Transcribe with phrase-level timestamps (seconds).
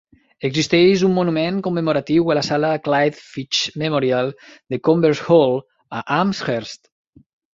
[0.47, 4.33] Existeix un monument commemoratiu a la sala "Clyde Fitch Memorial"
[4.75, 5.55] de Converse Hall,
[5.99, 6.93] a Amherst.